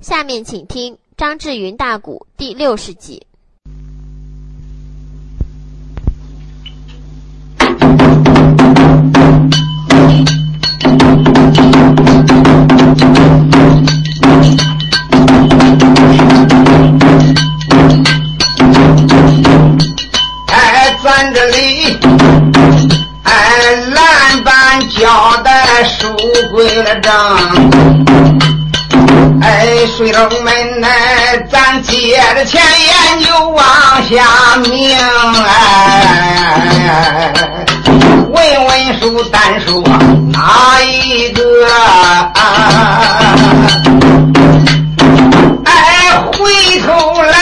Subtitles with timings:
[0.00, 3.26] 下面请听张志云大鼓第六十集。
[20.46, 21.98] 哎，咱这里
[23.24, 26.06] 哎，蓝板交代书
[26.52, 27.12] 归了正。
[29.86, 30.88] 水龙门呐，
[31.50, 33.64] 咱接着前言就往
[34.08, 34.96] 下明。
[35.46, 37.32] 哎，
[38.30, 39.82] 问问书单说
[40.32, 41.42] 哪一个？
[45.64, 45.70] 哎，
[46.32, 46.86] 回头
[47.22, 47.32] 来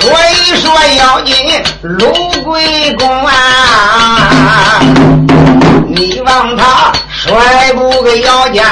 [0.30, 0.64] 一说
[0.98, 1.34] 妖精
[1.82, 2.12] 卢
[2.44, 3.32] 贵公啊，
[5.88, 6.92] 你望他。
[7.24, 7.38] 率部
[8.02, 8.64] 个腰间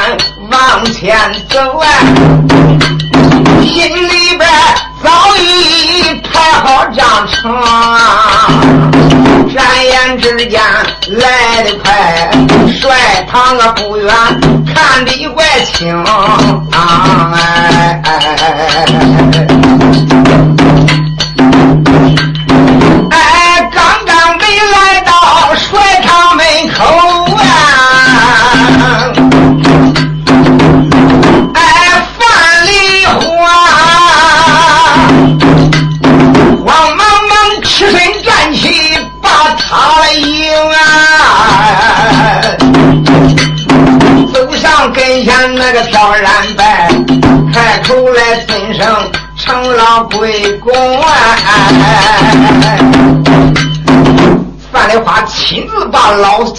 [0.50, 1.16] 往前
[1.48, 1.86] 走啊，
[3.62, 4.48] 心里边
[5.02, 7.54] 早已排好章程，
[9.52, 10.60] 转眼之间
[11.08, 12.30] 来得快，
[12.80, 14.12] 帅堂啊不远，
[14.74, 16.04] 看得怪清
[16.72, 18.00] 哎。
[18.02, 18.02] 哎，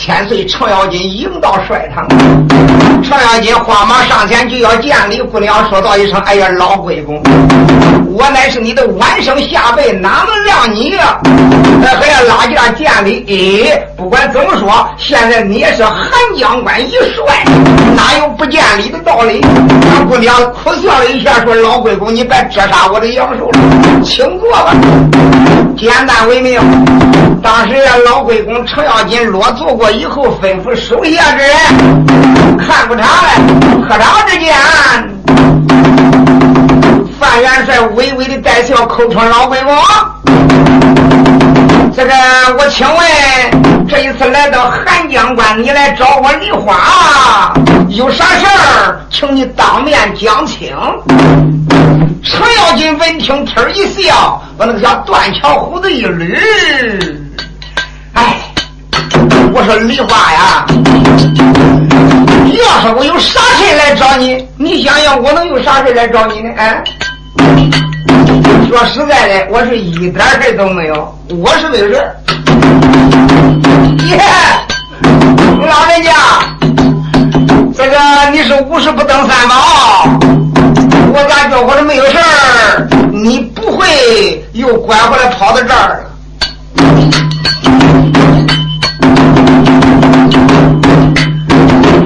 [0.03, 2.09] 千岁程咬金迎到帅堂，
[3.03, 7.21] 程咬金慌忙上前就要见李，不料说道一声：“哎呀，老贵公，
[8.13, 10.93] 我乃是你的晚生下辈，哪能让你
[11.83, 13.69] 还要拉架见礼？
[13.69, 17.43] 哎，不管怎么说，现在你也是韩将官一帅，
[17.95, 19.41] 哪有不见礼的道理？”
[19.95, 23.59] 俺姑娘苦笑了一下，说：“老贵公，你别折杀我的阳寿了，
[24.03, 24.73] 请坐吧。
[25.77, 26.61] 简单为妙。
[27.41, 27.75] 当时。”
[28.05, 33.29] 老贵公程咬金落座过以后，吩咐手下之人看不场了。
[33.87, 34.55] 喝茶之间，
[37.21, 39.75] 范元帅微微的带笑，口称老鬼公。
[41.95, 42.11] 这个，
[42.57, 47.53] 我请问，这一次来到韩江关，你来找我梨花，
[47.89, 50.75] 有啥事儿，请你当面讲清。
[52.23, 56.35] 程咬金闻听，天一笑，把那个小断桥胡子一捋。
[58.13, 58.35] 哎，
[59.53, 60.65] 我说梨花呀，
[62.57, 66.49] 要是我有啥事来找你，你想想我能有啥事来找你呢？
[66.57, 66.83] 哎，
[68.67, 71.93] 说实在的，我是一点事都没有，我是没有事。
[74.07, 74.19] 耶，
[75.67, 76.11] 老人家，
[77.75, 77.97] 这个
[78.31, 79.55] 你是五十不登三宝，
[81.13, 86.05] 我咋觉我这没有事儿，你不会又拐回来跑到这儿？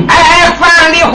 [0.08, 1.14] 哎，范丽花，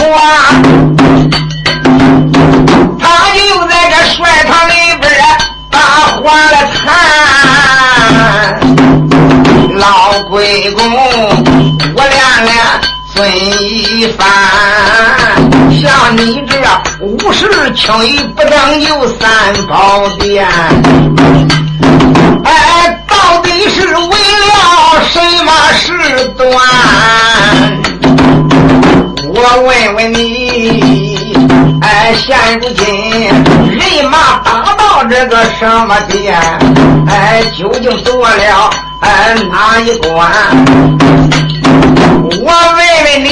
[10.51, 10.83] 内功，
[11.95, 12.53] 我连连
[13.15, 13.31] 尊
[13.63, 14.27] 一番，
[15.81, 16.59] 像你这
[17.01, 20.45] 五十轻易不能有三宝殿。
[22.45, 22.97] 哎。
[23.07, 24.55] 到底是为了
[25.13, 25.93] 什么事
[26.37, 26.49] 端？
[29.33, 31.37] 我问问你，
[31.81, 32.85] 哎，现如今
[33.69, 36.35] 人马打到这个什么店？
[37.07, 40.31] 哎，究竟夺了哎哪一关？
[42.43, 43.29] 我问问你，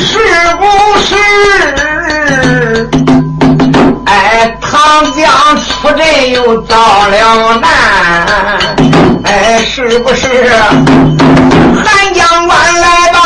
[0.00, 0.08] 是
[0.58, 0.62] 不
[1.00, 1.10] 是？
[4.06, 4.70] 哎，唐
[5.12, 5.20] 江
[5.58, 6.00] 出阵
[6.32, 6.74] 又遭
[7.08, 7.68] 了难，
[9.24, 10.26] 哎，是不是？
[11.82, 13.18] 韩将晚来吧，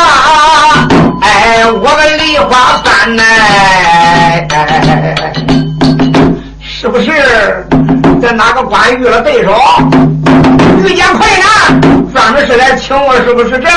[1.21, 3.23] 哎，我们梨花班呢？
[6.61, 7.44] 是不是？
[8.35, 9.55] 哪个关遇了对手？
[10.83, 11.81] 遇见困难，
[12.13, 13.69] 专门是来请我，是不是这？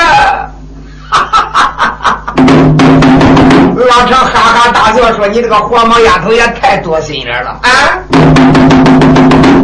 [1.09, 2.33] 哈哈哈！
[3.75, 7.69] 老程哈哈大笑说：“你这个黄毛丫头也太多心眼了啊！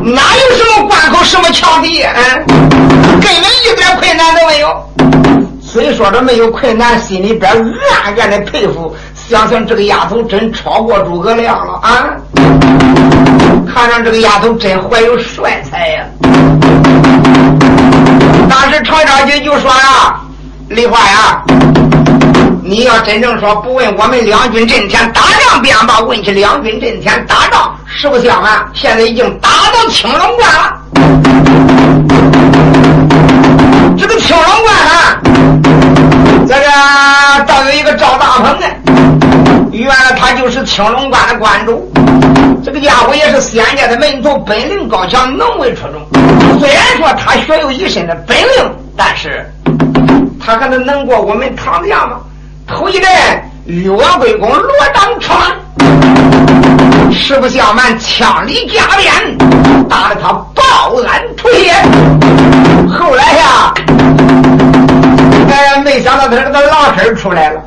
[0.02, 2.02] 哪有什么关口，什么强敌？
[2.02, 2.14] 啊，
[2.48, 4.90] 根本一点困难都没有。
[5.62, 7.52] 虽说着没有困难，心里边
[8.04, 8.96] 暗暗的佩服。
[9.14, 12.16] 想想这个丫头真超过诸葛亮了啊！
[13.76, 16.06] 看上这个丫头真怀有帅才呀！
[18.50, 20.16] 当时常少军就说呀
[20.72, 21.44] ：“梨花呀，
[22.64, 30.80] 你要真正说不问我们两军阵前打仗便罢，问起两军阵前打仗，实不相瞒，现在已经打到青龙关了。
[33.98, 35.20] 这个青龙关啊，
[36.48, 38.66] 这个倒有一个赵大鹏呢。”
[39.74, 41.92] 原来他就是青龙关的关主，
[42.66, 46.60] 这个家伙也是仙家的门徒，本领高强，能为出众。
[46.60, 49.46] 虽然说他学有一身的本领，但是
[50.44, 52.18] 他还能能过我们唐家吗？
[52.66, 53.08] 头一阵
[53.66, 59.38] 岳贵公罗章出马，实不相瞒，枪里加鞭，
[59.88, 61.72] 打得他报案出血。
[62.90, 63.74] 后来呀，
[65.52, 67.62] 哎，没想到他这个老身出来了。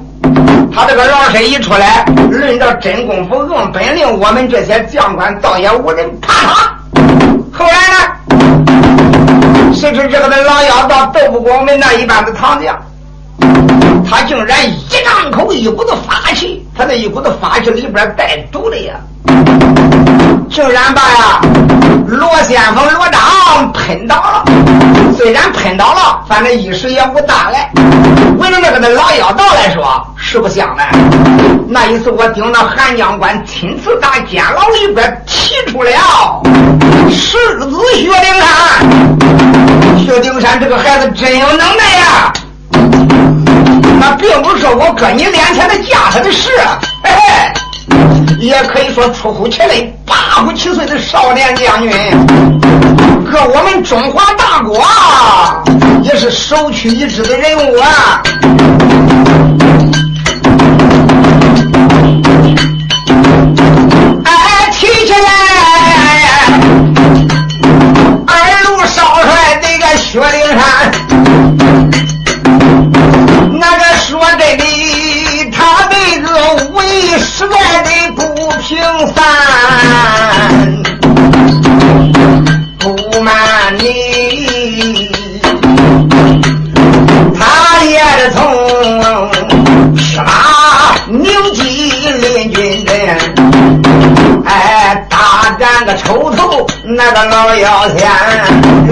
[0.73, 6.79] 他这个老身一出来，论到真功夫、硬本领，我们这些将官倒也无人怕他。
[7.53, 7.97] 后来呢，
[9.75, 12.79] 谁知这个的老妖道斗不过我们那一般的唐将，
[14.09, 18.95] 他竟然一张口一股子法气，他那一股子法气里边带毒的呀。
[20.51, 21.41] 竟然把呀
[22.07, 24.45] 罗先锋罗章喷倒了，
[25.17, 27.71] 虽然喷倒了，反正一时也无大碍。
[28.39, 30.89] 为了那个那老妖道来说，实不相瞒，
[31.69, 35.91] 那一次我顶着韩将官亲自打监牢里边提出了
[37.11, 38.49] 世子薛丁山。
[39.99, 42.33] 薛丁山这个孩子真有能耐呀！
[44.01, 46.51] 那并不是说我搁你脸前的架他的事，
[47.03, 47.53] 嘿嘿。
[48.39, 50.15] 也可以说出乎其类，八
[50.49, 51.91] 十七岁的少年将军，
[53.27, 54.85] 和我们中华大国
[56.03, 58.23] 也是首屈一指的人物啊！
[97.13, 98.11] 个老妖天，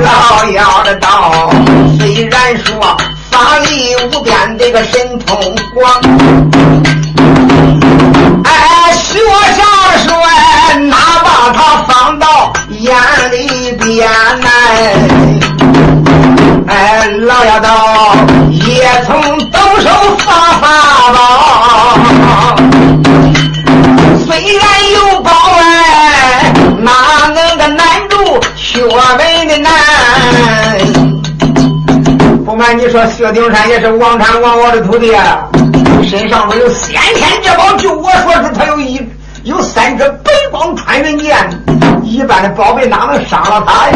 [0.02, 1.50] 老妖的道
[1.98, 2.96] 虽然说
[3.30, 6.45] 法力无边，这个神通广。
[32.90, 35.46] 说，薛丁山也是王禅王王的徒弟啊。
[36.08, 39.00] 身上没有先天之宝，就我所知，他有一
[39.42, 41.36] 有三支白光穿云箭，
[42.04, 43.92] 一般的宝贝哪能伤了他呀？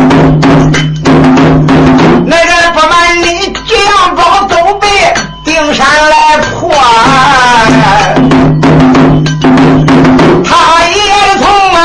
[2.26, 4.88] 那人不瞒你，几样宝都被
[5.44, 6.72] 丁山来破，
[10.44, 10.52] 他
[10.88, 11.00] 也
[11.38, 11.80] 从啊，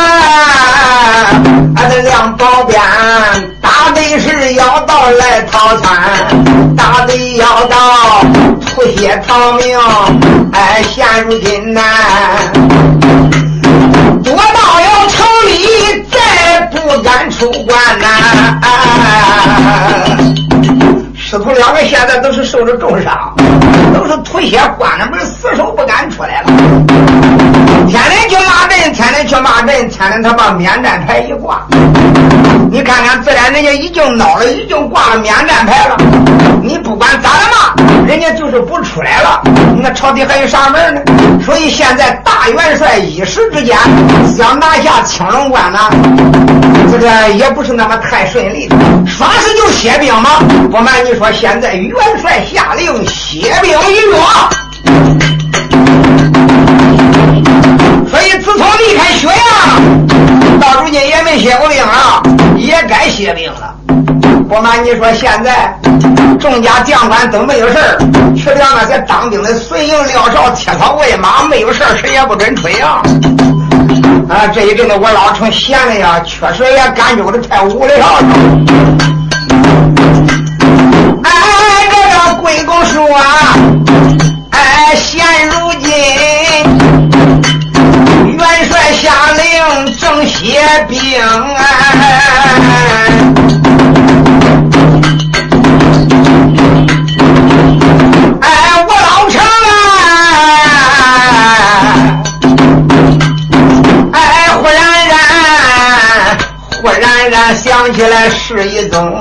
[1.76, 2.82] 俺这两宝鞭
[3.62, 5.94] 打的是妖道来逃窜，
[9.38, 9.78] 老命，
[10.54, 11.82] 哎，现如今呐，
[14.24, 14.40] 多到
[14.80, 18.08] 了城里再不敢出关呐。
[21.14, 23.36] 师徒两个现在都是受着重伤，
[23.94, 26.48] 都是吐血关着门，死守不敢出来了。
[27.90, 28.55] 天天就骂，
[29.16, 31.66] 天天去骂阵，天天他把免战牌一挂。
[32.70, 35.96] 你看看，自然人家已经恼了，已经挂了免战牌了。
[36.62, 39.42] 你不管咋的骂，人家就是不出来了。
[39.82, 41.02] 那朝廷还有啥门呢？
[41.46, 43.78] 所以现在大元帅一时之间
[44.36, 45.80] 想拿下青龙关呢，
[46.92, 48.68] 这个也不是那么太顺利。
[49.08, 54.65] 说是就歇兵吗，不瞒你说，现在元帅下令歇兵一月。
[58.16, 59.36] 所以自从离开薛阳，
[60.58, 62.24] 到如今也没歇过兵啊，
[62.56, 63.76] 也该歇兵了。
[64.48, 65.78] 不瞒你说，现在
[66.40, 67.98] 众家将官都没有事儿，
[68.42, 73.02] 除了那些当兵的随营廖少、贴草喂马，没有事儿，谁也不准吹啊。
[74.30, 78.24] 啊，这一阵子我老成闲的呀，确实也感觉我的太无聊了。
[81.26, 81.32] 哎，
[81.92, 82.74] 这个贵公。
[82.86, 83.04] 说，
[84.52, 85.92] 哎，现如今
[90.00, 91.64] 正歇兵，哎，
[98.42, 98.48] 哎，
[98.88, 100.06] 我老成啊，
[104.14, 104.18] 哎，
[104.62, 104.76] 忽然
[105.08, 105.18] 然，
[106.82, 109.20] 忽然然想起来事一宗，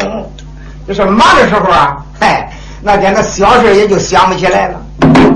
[0.87, 2.51] 就是忙的时候啊，嗨。
[2.87, 4.79] 那点个小事也就想不起来了。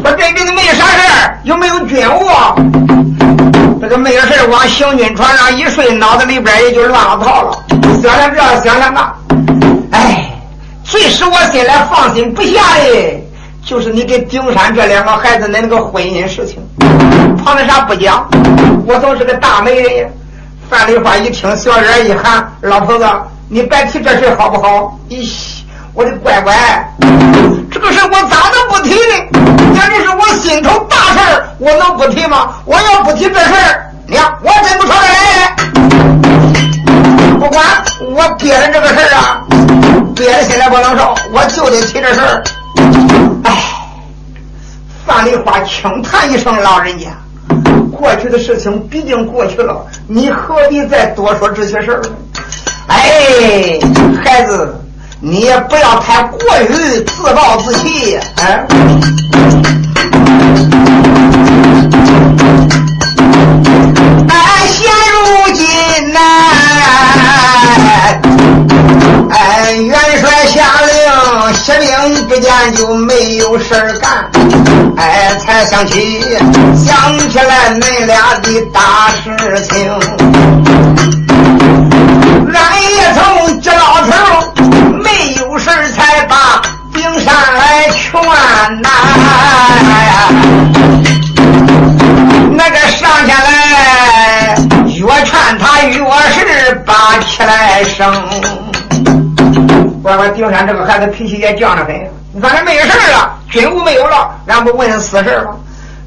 [0.03, 2.29] 说这阵子没啥事儿，有没有军务？
[3.80, 7.58] 这个没有事往行军床上一睡，脑子里边也就乱了套了。
[8.02, 9.14] 想想这，想想那，
[9.92, 10.30] 哎，
[10.85, 13.25] 最使我心里放心不下的，
[13.64, 16.58] 就是你跟丁山这两个孩子的那个婚姻事情。
[17.44, 18.28] 旁的啥不讲，
[18.85, 20.12] 我都是个大媒人。
[20.68, 23.04] 范丽花一听，小脸一喊，老婆子，
[23.49, 24.99] 你别提这事好不好？
[25.08, 25.62] 咦。
[25.94, 26.54] 我的乖乖，
[27.92, 29.75] 事我咋能不提呢？
[29.75, 32.54] 简直是我心头大事我能不提吗？
[32.64, 35.57] 我要不提这事儿，娘，我真不出来。
[37.38, 37.64] 不管
[38.00, 39.40] 我爹的这个事儿啊，
[40.14, 42.42] 爹的心里不能受，我就得提这事儿。
[43.45, 43.52] 哎，
[45.07, 47.07] 范丽花轻叹一声：“老人家，
[47.92, 52.02] 过去的事情毕竟过去了，你何必再多说这些事儿？”
[52.88, 53.78] 哎，
[54.25, 54.85] 孩子。
[55.20, 58.64] 你也不要太过于自暴自弃，哎！
[64.28, 64.37] 哎，
[64.68, 65.66] 现如今
[66.12, 66.20] 呐，
[69.30, 70.88] 哎，元帅下令
[71.52, 71.88] 歇兵
[72.28, 74.30] 不见，就没有事儿干，
[74.96, 76.22] 哎，才想起
[76.76, 79.37] 想起来恁俩的大事
[79.68, 79.90] 情，
[82.54, 84.27] 俺也从这老头。
[88.68, 88.92] 难，
[92.52, 94.56] 那个上下来
[94.87, 98.12] 越劝他越是把起来生。
[100.02, 105.56] 乖乖顶天这个孩子脾气也犟得很，反正没事了，军务没有了，俺不问私事了。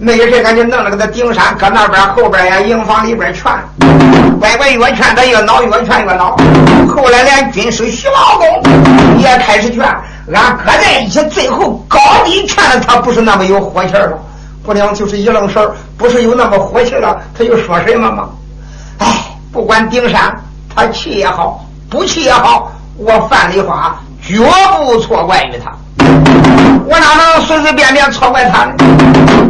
[0.03, 3.51] 没事，俺就弄了个他顶山，搁那边后边呀，营房里边劝，
[4.39, 6.35] 乖乖越劝他越恼，越劝越恼。
[6.87, 9.85] 后来连军师徐茂公也开始劝，
[10.33, 14.17] 俺搁在一起，最后高低劝的他不是那么有火气了，
[14.63, 15.63] 不良就是一愣神
[15.99, 18.27] 不是有那么火气了，他又说什么吗？
[18.97, 19.07] 哎，
[19.51, 20.35] 不管顶山
[20.75, 24.39] 他气也好，不气也好，我范丽花绝
[24.79, 25.71] 不错怪于他。
[26.85, 28.73] 我哪能随随便便错怪他呢？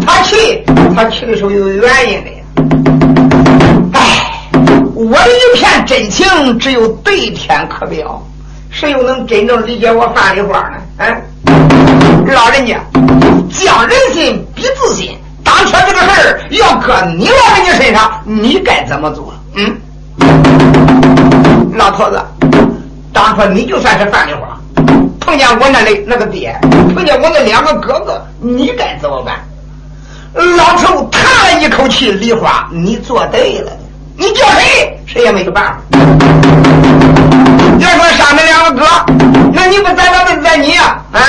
[0.06, 0.64] 他气，
[0.96, 2.32] 他气的时候有原因的。
[3.94, 4.50] 哎，
[4.94, 8.22] 我的一片真情只有对天可表，
[8.70, 10.78] 谁又能真正理解我范丽花呢？
[10.98, 11.22] 哎，
[12.28, 12.80] 老人家，
[13.50, 19.34] 将人心比自心，当初这个事儿要搁你老人家身上，你该怎么做？
[19.56, 19.76] 嗯，
[21.74, 22.22] 老头子，
[23.12, 24.58] 当初你就算是范丽花。
[25.22, 26.60] 碰见我那里那个爹，
[26.94, 29.36] 碰见我那两个哥哥，你该怎么办？
[30.34, 31.24] 老头叹
[31.54, 33.72] 了一口气：“梨花，你做对了，
[34.18, 35.78] 你叫谁，谁也没有办法。
[37.80, 38.86] 要说杀那两个哥，
[39.54, 41.02] 那你不宰他们宰你呀？
[41.12, 41.20] 啊？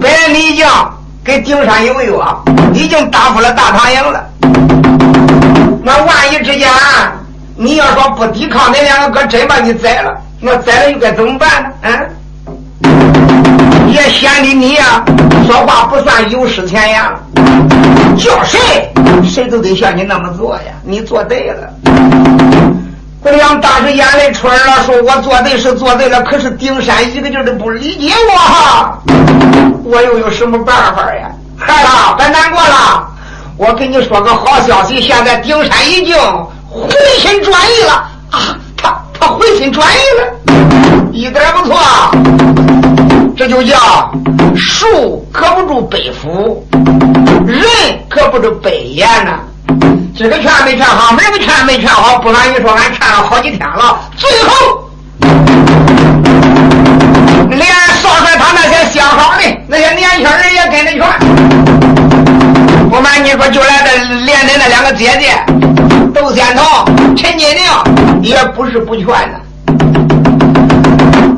[0.00, 0.66] 本来你已经
[1.24, 2.12] 跟顶山有约，
[2.74, 4.24] 已经打服了大唐营了。
[5.82, 6.68] 那万一之间，
[7.56, 11.68] 你要说不抵抗，那两个哥真把你宰了，那宰了又该怎么办呢？
[11.82, 12.10] 嗯？”
[13.88, 15.04] 也显得你呀，
[15.46, 17.18] 说话不算有失前言了。
[18.16, 18.92] 叫谁，
[19.24, 20.72] 谁都得像你那么做呀。
[20.82, 21.68] 你做对了。
[23.22, 29.02] 姑娘当时眼泪出来了，说我做对是做对了，可是丁山一个劲的不理解我。
[29.84, 31.28] 我又有什么办法呀？
[31.58, 33.06] 孩子，别难过了。
[33.56, 36.16] 我给你说个好消息，现在丁山已经
[36.70, 37.92] 回心转意了
[38.30, 38.56] 啊！
[38.76, 41.76] 他他回心转意了，一点不错。
[43.36, 44.10] 这就叫
[44.56, 46.66] 树可不住北夫，
[47.46, 47.60] 人
[48.08, 49.40] 可不住北言呐。
[50.16, 54.00] 这个劝没劝好，那个劝没劝好，不瞒你说，俺劝了好几天了。
[54.16, 54.88] 最后，
[57.50, 57.68] 连
[58.00, 61.02] 少帅他那些相好的那些年轻人也跟着劝。
[62.88, 65.38] 不瞒你说，就来这连着那两个姐姐，
[66.14, 67.62] 窦仙桃、陈金玲，
[68.22, 69.45] 也不是不劝的。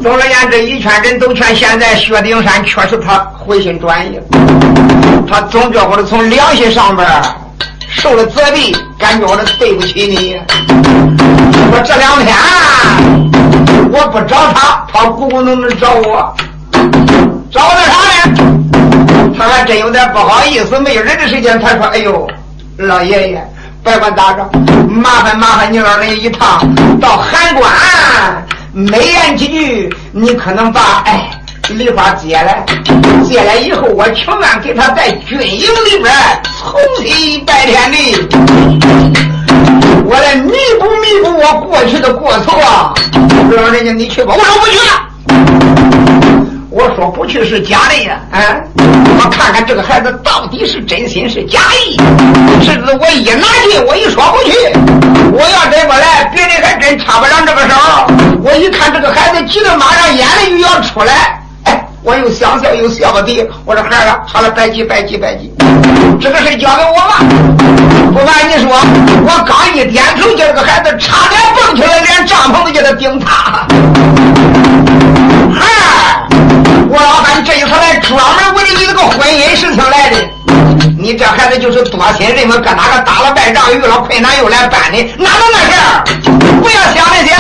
[0.03, 1.55] 总而言之，一圈人都劝。
[1.55, 4.19] 现在薛丁山确实他回心转意，
[5.29, 7.07] 他总觉得从良心上边
[7.89, 10.41] 受了责备，感觉我对不起你。
[11.71, 12.37] 我这两天
[13.91, 16.35] 我不找他，他咕咕哝哝找我，
[17.51, 19.35] 找我干啥呢？
[19.37, 22.27] 他还真有点不好意思，没有人的时间，他说：“哎呦，
[22.79, 23.49] 老爷爷，
[23.85, 24.49] 别管咋着，
[24.89, 26.61] 麻烦麻烦你老人家一趟
[27.01, 27.71] 到函馆，
[28.79, 31.29] 没言几句，你可能把哎
[31.71, 32.65] 梨花接了，
[33.25, 38.15] 接了以后，我情愿给他在军营里边重新拜天地，
[40.05, 42.55] 我来弥补弥补我过去的过错。
[43.51, 45.68] 老人家，你去吧，我说不去了。”
[46.79, 48.39] 我说不去是假的呀，啊！
[48.79, 51.97] 我看看这个孩子到底是真心是假意。
[52.63, 54.53] 侄子，我一拿去，我一说不去，
[55.33, 57.75] 我要真不来，别人还真插不上这个手。
[58.45, 63.51] 我一看这个孩子急得马上眼泪就要出来，哎，我又想笑又笑不得。
[63.65, 65.53] 我说孩儿，好了，别急，别急，别急，
[66.21, 67.19] 这个事交给我吧。
[68.15, 68.71] 不瞒你说，
[69.27, 73.67] 我刚一点头，叫这个孩子差点蹦起来，连帐篷都叫他顶塌。
[75.53, 76.29] 孩儿。
[76.91, 80.17] 我老板这一次来专门为了你这个婚姻事情来的，
[80.99, 86.03] 你这孩子就是多心人嘛，搁哪个打了败仗遇了困难又来办的，哪能那事儿？
[86.63, 87.37] 不要想那些，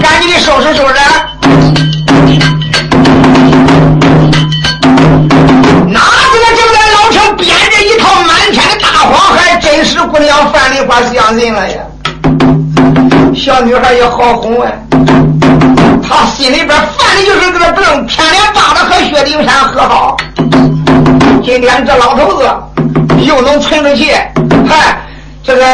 [0.00, 0.94] 赶紧的收拾收拾。
[5.88, 11.78] 哪知道就在老城编着一套满天的大谎，还真是姑娘范梨花相信了呀。
[13.34, 14.70] 小女孩也好哄啊。
[16.06, 20.16] 他心里边烦的就是这个病，天天巴着和薛丁山和好。
[21.42, 22.48] 今天这老头子
[23.22, 24.12] 又能存着气，
[24.66, 24.98] 嗨，
[25.42, 25.64] 这个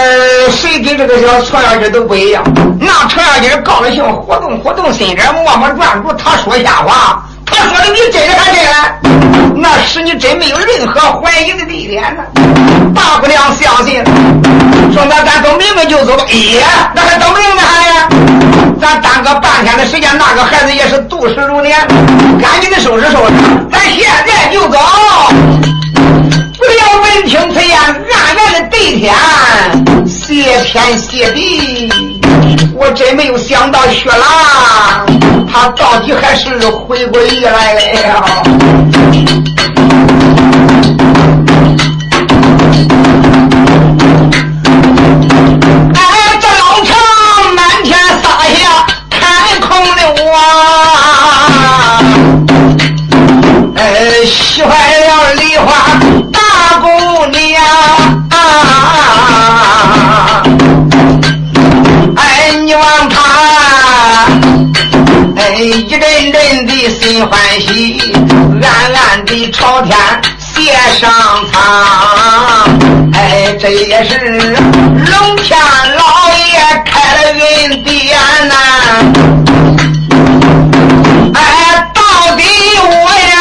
[0.51, 2.43] 谁给这个小程咬金都不一样。
[2.81, 6.13] 那程咬金高兴，活动活动心眼，默默专注。
[6.15, 12.23] 他说瞎话，他说的你真的还真，那使你真没有任何怀疑的地点呢。
[12.95, 14.03] 大姑娘相信，
[14.93, 16.25] 说那咱都明白就走吧。
[16.29, 18.00] 哎呀，那还等明白还呀？
[18.81, 21.79] 咱耽搁半天的时间，那个孩子也是度日如年。
[22.41, 23.33] 赶紧的收拾收拾，
[23.71, 24.79] 咱现在就走。
[26.59, 27.95] 不要闻听此言，暗
[28.37, 29.15] 暗的对天
[30.07, 31.93] 谢天谢地。
[32.75, 35.07] 我真没有想到雪狼
[35.53, 37.81] 他到底还是回过意来了。
[67.31, 68.13] 欢喜，
[68.61, 69.97] 暗暗的朝天
[70.39, 71.11] 谢上
[71.53, 71.61] 苍，
[73.13, 75.57] 哎，这也是龙天
[75.97, 78.55] 老爷开了恩典呐。
[81.35, 81.39] 哎，
[81.95, 82.01] 到
[82.37, 82.43] 底
[82.83, 82.93] 我
[83.31, 83.33] 呀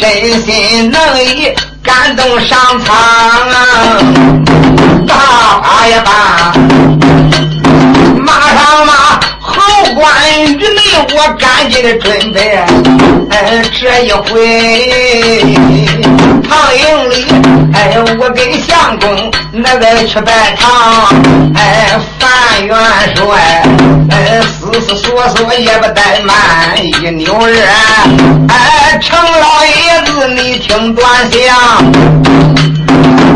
[0.00, 1.52] 真心能意
[1.82, 3.58] 感动上苍，啊！
[5.06, 6.10] 大呀打，
[11.66, 12.40] 我赶紧的准备，
[13.28, 14.22] 哎，这一回
[16.48, 17.26] 唐营里，
[17.74, 21.12] 哎，我跟相公那个去拜堂，
[21.56, 22.76] 哎，范元
[23.16, 23.64] 帅，
[24.10, 26.36] 哎，思思索索也不怠慢，
[26.80, 27.66] 一扭人，
[28.48, 31.82] 哎，程老爷子，你听端详，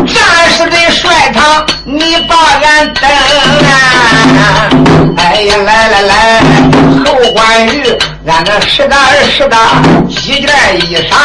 [0.07, 4.69] 战士的帅堂，你把俺等啊！
[5.17, 6.41] 哎呀，来来来，
[7.03, 10.49] 后关羽，俺这十大二十大几件
[10.89, 11.15] 衣裳，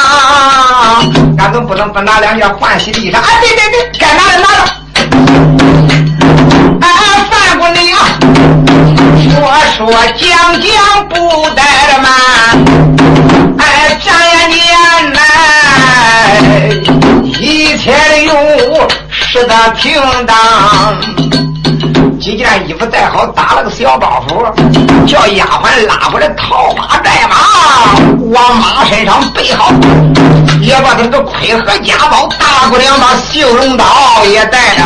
[1.39, 3.19] 俺怎不能不拿两件换洗的衣裳？
[3.19, 4.65] 啊，对对对，该拿的拿了。
[6.81, 6.89] 哎，
[7.31, 7.99] 范姑娘，
[9.23, 9.35] 说
[9.77, 10.27] 说讲
[10.61, 10.69] 讲
[11.09, 11.15] 不
[11.51, 11.59] 怠
[12.01, 12.09] 慢。
[19.37, 20.35] 使得平当。
[22.19, 27.37] 几件衣服带好，打了个小包袱，叫丫鬟拉过来套马带马，
[28.33, 29.71] 往马身上背好，
[30.63, 33.85] 也把他个盔和夹包，大姑娘把绣龙刀
[34.25, 34.83] 也带着。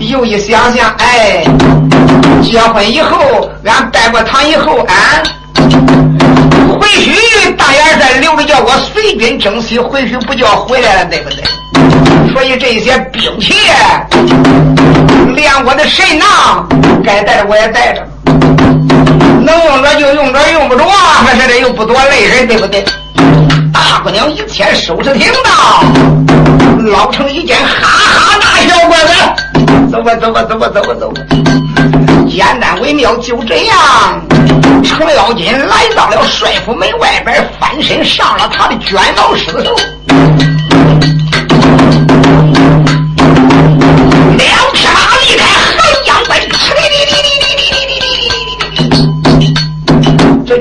[0.00, 1.42] 又一想想，哎，
[2.44, 5.24] 结婚以后，俺拜过堂以后，俺
[6.78, 11.42] 回去大元帅留着叫我随军征西，回去不叫回来了，对不对？
[12.36, 13.54] 所以这些兵器。
[15.34, 16.68] 连我的神囊
[17.02, 18.06] 该带的我也带着，
[19.42, 22.84] 能用着就用着，用不着还是得又不多累人，对不对？
[23.72, 31.22] 大姑娘一天收拾停当，老成一见，哈哈大笑，乖乖，走吧走吧走吧走吧走吧，
[32.28, 34.20] 简单微妙，就这样，
[34.84, 39.74] 程咬金来到了帅府门外边，翻身上了他的卷毛狮头。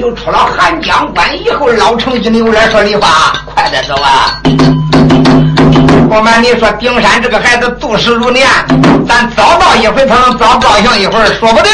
[0.06, 4.40] 就出了汉江关以后，老程一扭脸说：“李花，快点走啊！”
[6.08, 8.48] 不瞒你说，丁山这个孩子度日如年，
[9.08, 11.72] 咱早到一回，他能早高兴一会儿，说不定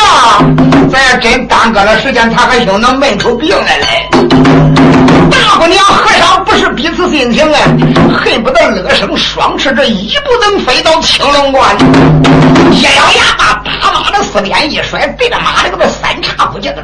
[0.89, 5.10] 咱要真耽搁了时间，他还兴能闷出病来嘞。
[5.51, 7.59] 大姑娘和尚不是彼此心情啊，
[8.23, 11.75] 恨不得乐声双翅，这一步能飞到青龙关。
[12.71, 16.81] 一咬牙，把大马的四鞭一甩，对着马的个三叉步剑的，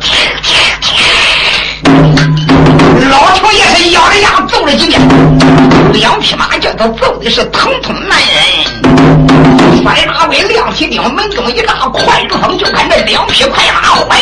[3.09, 4.99] 老头也是咬着牙揍了几鞭，
[5.93, 8.35] 两匹马叫他揍的是疼痛难忍。
[9.81, 14.19] 摔马尾亮起钉，门中一大快如风，就看这两匹快马，快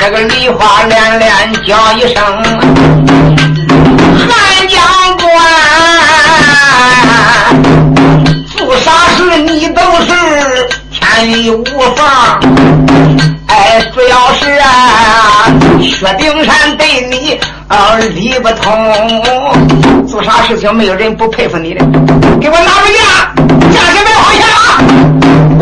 [0.00, 2.24] 这个梨花连连叫一声。
[4.16, 4.80] 汉将
[5.18, 5.28] 官，
[8.56, 10.08] 做啥事你都是
[10.90, 12.06] 天衣无缝。
[13.48, 15.44] 哎，主要是啊，
[15.82, 21.84] 薛丁山对你啊理不通，做啥事情没有人不佩服你的。
[22.40, 22.98] 给我拿回去，
[23.70, 24.80] 价钱买好钱啊！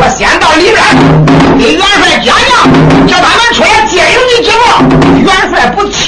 [0.01, 0.81] 我先到里边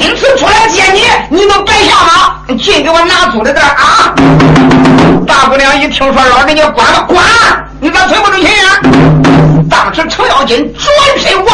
[0.00, 2.36] 今次出来接你，你能白下吗？
[2.58, 4.14] 尽给我拿租的这啊！
[5.26, 7.22] 大姑娘一听说老人家管了，管，
[7.80, 8.80] 你咋推不出去呀？
[9.70, 11.44] 当时程咬金转身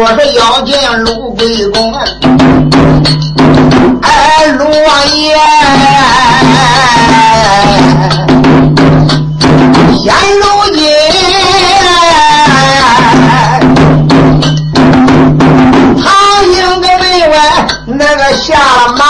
[0.00, 1.92] 说是要见陆贵公。
[4.00, 5.36] 哎，陆王爷，
[10.02, 10.42] 现如
[10.74, 10.80] 今
[16.02, 16.02] 唐
[16.46, 17.36] 营的门外
[17.84, 19.04] 那个下了马。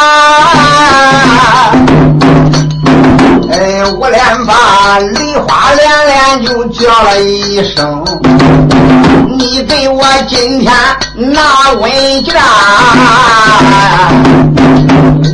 [3.52, 3.54] 哎，
[3.96, 8.04] 我连把梨花连连就叫了一声，
[9.38, 9.79] 你给
[10.28, 10.72] 今天
[11.14, 11.90] 拿文
[12.22, 12.34] 件，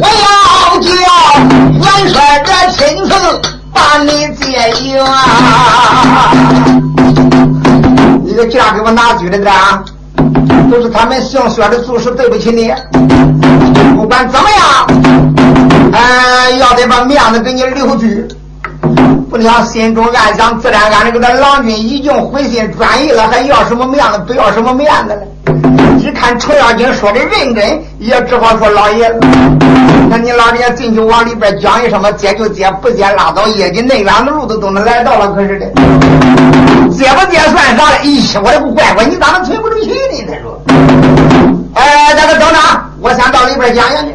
[0.01, 0.89] 我要叫
[1.73, 3.11] 元帅这亲自
[3.73, 6.33] 把你接应啊！
[8.25, 9.83] 你个价给我拿去了啊！
[10.71, 12.73] 都是他们姓薛的做事对不起你，
[13.97, 14.87] 不管怎么样，
[15.93, 18.07] 哎，要得把面子给你留住。
[19.29, 24.19] 不想心中暗想，自然俺这个这郎君已经回心转意了，还要什么面子？
[24.27, 25.23] 不要什么面子了。
[25.99, 29.13] 一看程咬金说的认真，也只好说老爷，
[30.09, 33.47] 那你老人家进去往里边讲一声吧，接就接，不接拉倒。
[33.49, 35.67] 业绩那远的路都都能来到了，可是的，
[36.91, 37.99] 接不接算啥了？
[38.05, 40.25] 咦，我这个乖乖，你咋能存不住气呢？
[40.29, 40.63] 他说，
[41.75, 42.59] 哎，那个等着，
[43.01, 44.15] 我先到里边讲讲去。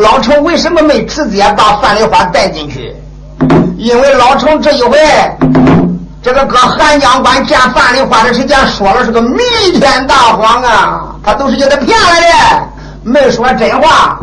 [0.00, 2.92] 老程为什么没直接把范梨花带进去？
[3.76, 4.98] 因为老程这一回，
[6.22, 9.38] 这个搁汉江关见范梨花的时间说了是个弥
[9.74, 12.28] 天大谎啊，他都是叫他骗来的，
[13.02, 14.18] 没说真话。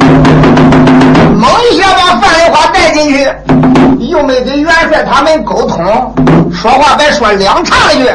[1.35, 3.27] 猛一下把范梨花带进去，
[3.99, 6.13] 又没跟元帅他们沟通，
[6.53, 8.09] 说话白说两岔了去，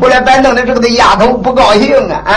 [0.00, 2.34] 后来白弄的这个的丫头不高兴啊啊！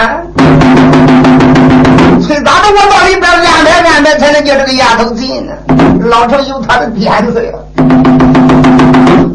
[2.22, 2.70] 催咋的？
[2.70, 5.54] 我到里边安排安排，才能叫这个丫头进呢？
[6.06, 7.52] 老程有他的点子呀。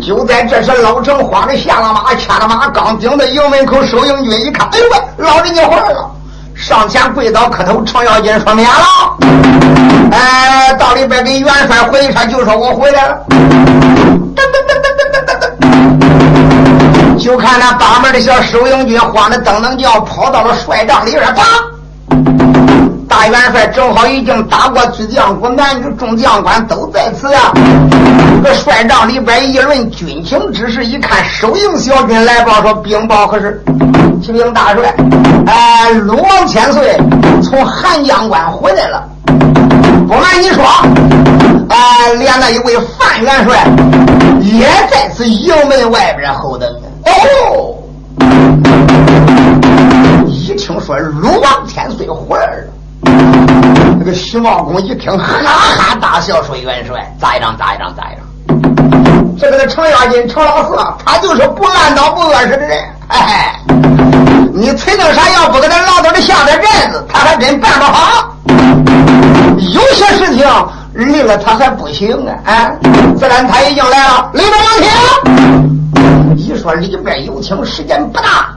[0.01, 6.11] 就在这时，老程慌的下了马，牵了马，刚顶到营门口，收营军一看，哎呦喂，老人家回来了，
[6.55, 9.17] 上前跪倒磕头，程咬金说免了。
[10.13, 13.19] 哎，到里边给元帅回一声，就说我回来了。
[13.31, 13.35] 噔
[14.37, 15.35] 噔噔噔噔噔噔
[17.17, 21.43] 噔，就看那八门的小收营军慌的噔噔叫，跑到了帅帐里边，啪！
[23.17, 27.51] 大元帅正好已经打过巨将谷，男女众将官都在此呀。
[28.45, 33.65] 这帅帐里边议论军情之事，一看收营小军来报说禀报何事？
[34.23, 34.95] 启禀大帅，
[35.47, 36.95] 哎，鲁王千岁
[37.43, 39.03] 从汉江关回来了。
[40.07, 40.63] 不瞒你说，
[41.71, 43.67] 哎，连那一位范元帅
[44.43, 46.69] 也在此营门外边候等。
[47.07, 47.79] 哦，
[50.27, 52.76] 一听说鲁王千岁回来了。
[54.07, 57.57] 那个徐茂公一听，哈哈大笑，说：“元帅，咋样？
[57.59, 57.93] 咋样？
[57.97, 59.37] 咋样？
[59.37, 62.85] 这个程咬金，程老四，他就是不烂刀不饿死的人。
[63.09, 63.61] 哎，
[64.55, 68.33] 你崔正山要不给他老头的下点寨子，他还真办不好。
[69.59, 70.47] 有些事情
[70.93, 72.33] 离了他还不行啊！
[72.45, 72.79] 哎，
[73.19, 74.71] 自然他已经来了，里边有
[76.37, 76.37] 请。
[76.37, 78.51] 一说里边有请，时间不大。”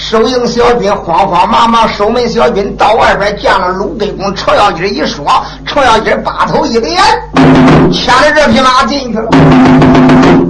[0.00, 5.26] 收营小军慌慌忙忙，守门小军到外边见了鲁北公程咬金一说，
[5.66, 6.96] 程咬金把头一点，
[7.92, 9.28] 牵着这匹马进去了。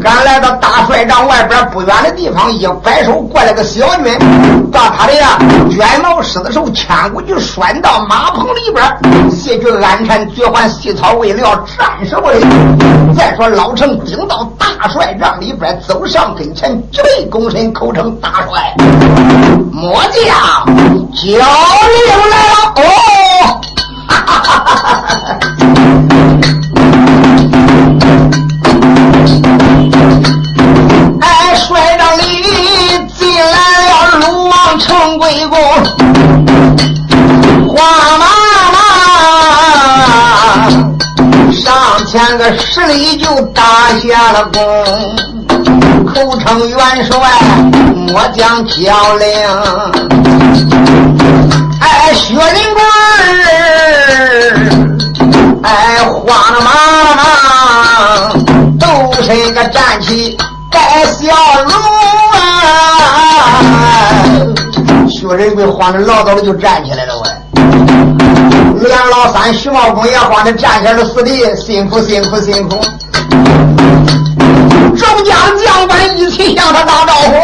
[0.01, 4.17] 赶来到大帅帐外边不远的地方，一摆手过来个小军，
[4.71, 5.39] 把他的呀
[5.71, 12.41] 卷毛狮子手牵过去，拴到马棚里边，卸去鞍缠绝环细草为了战什么的。
[13.17, 18.75] 再说老成顶到大帅帐里边，走上跟前，举杯躬身，口称大帅。
[19.73, 20.67] 末将
[21.15, 21.39] 交令
[22.31, 23.08] 来了哦！
[44.01, 44.61] 下了弓。
[46.07, 47.19] 口称元帅，
[48.07, 49.27] 末将交令。
[51.81, 52.81] 哎，薛仁贵
[55.63, 56.69] 哎，慌了忙，
[58.79, 58.83] 都
[59.23, 60.37] 身个站起，
[60.71, 61.27] 带笑
[61.63, 61.73] 容
[62.33, 62.41] 啊！
[65.09, 67.29] 薛仁贵慌的老早的就站起来了，喂！
[68.89, 72.81] 梁老三徐茂公也慌的站起来了，四弟辛苦辛苦辛苦。
[74.97, 77.35] 众将将官一起向他打招呼，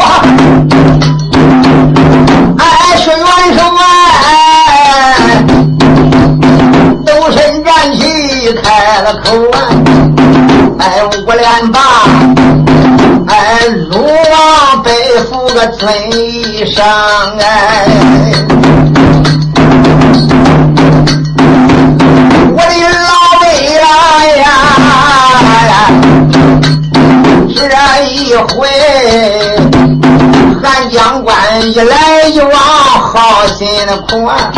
[2.58, 5.44] 哎，是元首哎，
[7.04, 9.56] 都身站起开了口啊，
[10.78, 11.80] 哎，五连霸，
[13.28, 14.90] 哎，鲁王背
[15.28, 15.92] 负个尊
[16.66, 16.84] 上
[17.38, 17.44] 哎，
[27.54, 28.68] 这一回，
[30.62, 31.34] 韩将官
[31.72, 34.50] 一来一往，好心的苦啊！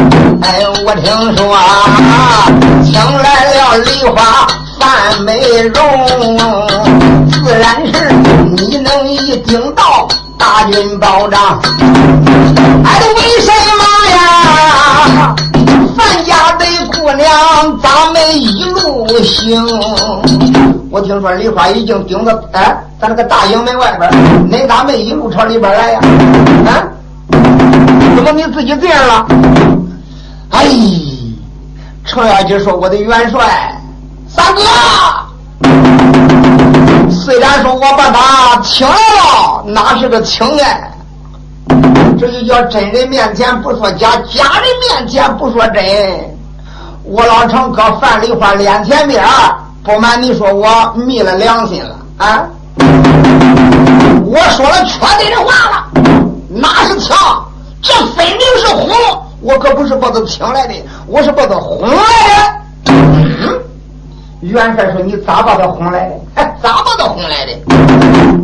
[0.42, 1.56] 哎，我听说
[2.82, 4.46] 请来了梨花
[4.78, 5.84] 范美容，
[7.30, 8.10] 自然是
[8.56, 11.60] 你能一顶到大军保障。
[12.84, 15.36] 哎，为什么呀？
[15.96, 19.66] 范家的姑娘，咱们一路行。
[20.96, 24.10] 我听说梨花已经顶到哎，咱那个大营门外边，
[24.50, 26.00] 恁咋没一路朝里边来呀？
[26.64, 26.88] 啊？
[28.16, 29.26] 怎么你自己这样了？
[30.52, 30.64] 哎，
[32.06, 33.78] 程咬金说：“我的元帅
[34.26, 34.62] 三哥，
[37.10, 40.90] 虽然说我把他请来了，哪是个请哎？
[42.18, 45.84] 这就叫真人面前不说假，假人面前不说真。
[47.02, 49.22] 我老程搁范梨花脸前面。”
[49.86, 52.44] 不瞒你说，我昧了良心了啊！
[54.26, 55.86] 我说了缺德的话了，
[56.48, 57.16] 哪是抢？
[57.80, 58.90] 这分明是哄！
[59.40, 60.74] 我可不是把他请来的，
[61.06, 63.62] 我是把他哄来的。
[64.40, 66.14] 元帅说：“你咋把他哄来的？
[66.34, 67.52] 哎，咋把他哄来的？”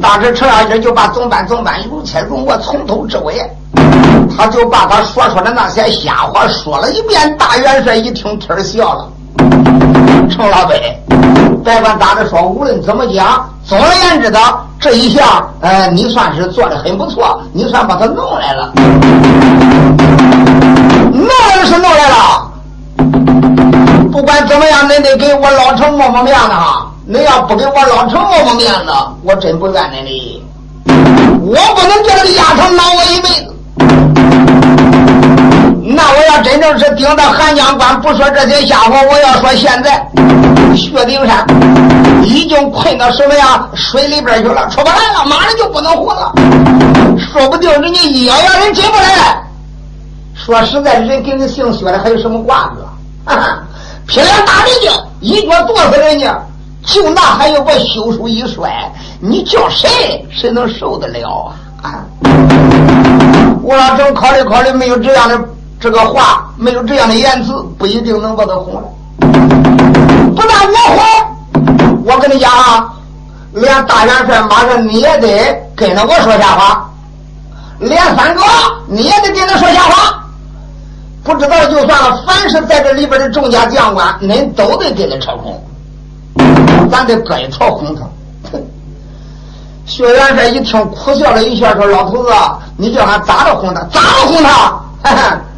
[0.00, 3.34] 当时程咬金就把总班总班如切如磨，从头至尾，
[4.36, 7.36] 他就把他所说的那些瞎话说了一遍。
[7.36, 9.11] 大元帅一听，天笑了。
[10.32, 10.98] 程老辈，
[11.62, 14.38] 别管咋的说，无论怎么讲，总而言之的
[14.80, 18.72] 这一项，呃，你算是做的很不错，你算把他弄来了，
[21.12, 22.48] 弄来是弄来了。
[24.10, 26.86] 不管怎么样，恁得给我老程抹抹面子哈。
[27.10, 28.92] 恁要不给我老程抹抹面子，
[29.22, 30.42] 我真不怨恁的。
[31.44, 33.54] 我不能叫这个丫头恼我一辈子。
[35.84, 40.06] 那我要真正是顶到韩江关，不说这些瞎话，我要说现在
[40.76, 41.44] 薛丁山
[42.22, 46.32] 已经困到什么呀水里边去了，出不来了，马上就不能活了。
[47.18, 49.42] 说不定人家一咬牙人进不来，
[50.34, 52.86] 说实在的，人给你姓薛的还有什么挂子？
[54.06, 56.38] 劈两大人家，一脚跺死人家，
[56.86, 58.70] 就那还有个休书一摔，
[59.20, 61.90] 你叫谁谁能受得了啊？
[61.90, 62.04] 啊！
[63.62, 65.38] 我老郑考虑考虑，没有这样的
[65.82, 68.82] 这个话，没有这样的言辞，不一定能把他哄来。
[70.36, 72.88] 不但我哄，我跟你讲啊，
[73.52, 76.88] 连大元帅马上你也得跟着我说瞎话，
[77.80, 78.42] 连三哥
[78.86, 80.22] 你也得跟他说瞎话。
[81.24, 85.60] 不知道就算了，凡是在这里边的众家将官，恁都得给他操控，
[86.92, 88.02] 咱得搁一朝哄他。
[89.84, 92.30] 薛元帅一听，苦笑了一下，说：“老头子，
[92.76, 93.80] 你叫俺咋着哄他？
[93.92, 94.80] 咋着哄他？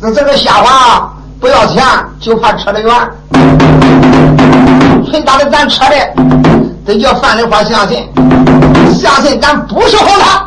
[0.00, 1.84] 这这个瞎话不要钱，
[2.20, 2.94] 就怕扯得远。
[5.10, 5.96] 谁打的咱扯的，
[6.86, 8.08] 得叫范丽花相信，
[8.94, 10.46] 相信咱不是哄他。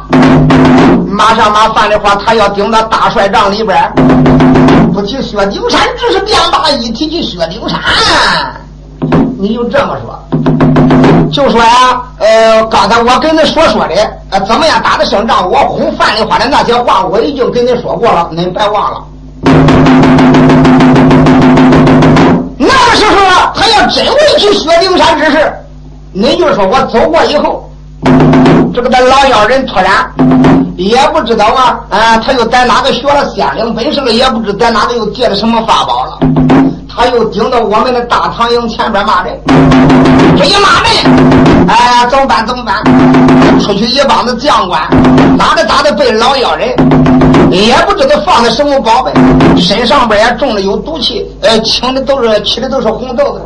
[1.06, 3.92] 马上马范丽花，他要顶到大帅帐里边。”
[4.94, 7.80] 不提薛丁山，只是便罢；一提起薛丁山，
[9.38, 13.96] 你就这么说，就说呀，呃，刚才我跟你所说的，
[14.30, 15.50] 呃，怎么样打的胜仗？
[15.50, 19.02] 我哄范丽花的那些话，我已经跟你说过了，恁别忘了。
[22.58, 25.52] 那个时候啊，他要真问起薛丁山之事，
[26.14, 27.70] 你就说我走过以后，
[28.74, 30.10] 这个他老妖人突然。
[30.78, 34.12] 也不知道啊，啊，他又在哪个学了仙灵本事了？
[34.12, 36.18] 也不知在哪个又借了什么法宝了？
[36.94, 39.34] 他又顶到我们的大唐营前边骂人，
[40.38, 42.46] 这一骂人，哎，怎么办？
[42.46, 42.84] 怎么办？
[43.62, 44.82] 出去一帮子将官，
[45.38, 46.70] 咋的咋的被老妖人，
[47.50, 49.14] 也不知道放的什么宝贝，
[49.56, 53.42] 身上边也中了有毒气，呃，请的都是起的都是红豆子。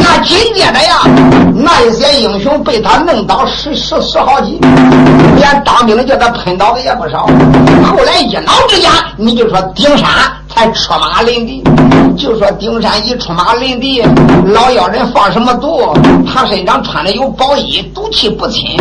[0.00, 1.00] 那紧接着呀，
[1.52, 4.60] 那一些英雄被他弄倒十十十好几，
[5.36, 7.26] 连当兵的叫他喷倒的也不少。
[7.84, 10.08] 后来一恼之下，你就说顶山。
[10.58, 11.62] 还出马临敌，
[12.16, 14.02] 就说丁山一出马临敌，
[14.46, 15.94] 老妖人放什么毒？
[16.26, 18.76] 他身上穿的有宝衣，毒气不侵。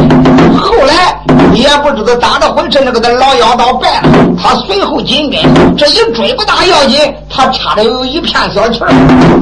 [0.58, 4.10] 后来也不知道咋的回事，那个的老妖道败了，
[4.42, 8.80] 他随后紧跟，这一追不大要紧，他插着有一片小旗，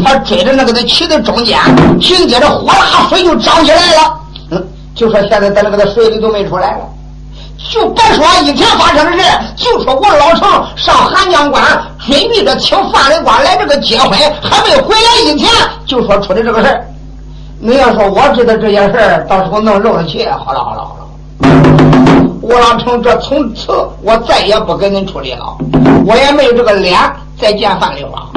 [0.04, 1.58] 他追着那个的旗的中间，
[2.02, 4.62] 紧接着哗啦水就涨起来了。
[4.94, 6.80] 就说现在在那个的水里都没出来了。
[7.72, 9.24] 就别说以前发生的事，
[9.56, 10.42] 就说我老程
[10.76, 11.64] 上韩江关，
[12.08, 15.50] 准备着请范灵官来这个结婚，还没回来一天，
[15.86, 16.86] 就说出的这个事儿。
[17.60, 20.24] 你要说我知道这件事儿，到时候弄漏了去。
[20.30, 21.06] 好了好了好了，
[22.42, 23.72] 我老程这从此
[24.04, 25.58] 我再也不跟您处理了，
[26.06, 27.00] 我也没有这个脸
[27.40, 28.28] 再见范丽花。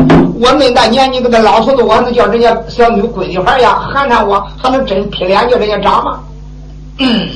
[0.41, 6.21] 我那大年纪，个那老头子，我能叫人家小女闺女孩呀寒碜我，还能真劈脸叫人家长吗？
[6.99, 7.29] 嗯。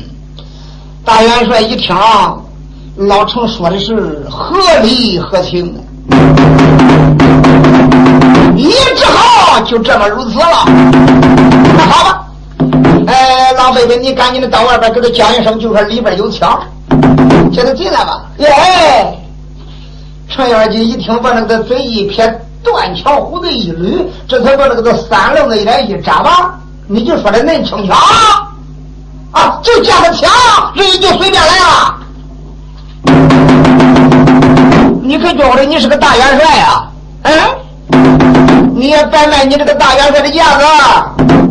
[1.04, 1.94] 大元帅一听，
[2.94, 5.81] 老程说的是合理合情，
[8.54, 10.64] 你只好就这么如此了。
[11.76, 12.26] 那好吧，
[13.06, 16.58] 哎，老妹妹，你赶紧的到外边给他讲一声，就说里边有枪，
[17.52, 18.22] 叫他进来吧。
[18.38, 19.14] 哎，
[20.28, 26.54] 程咬金一听，把那个嘴一撇，断桥胡子一捋，这才把那个三愣子一脸一眨巴，
[26.86, 27.94] 你就说的恁轻巧。
[29.32, 30.30] 啊，就架个枪，
[30.74, 31.94] 人家就随便来了。
[35.04, 36.84] 你可觉得你是个大元帅呀？
[37.24, 37.32] 嗯，
[38.72, 40.64] 你也别卖你这个大元帅的架子，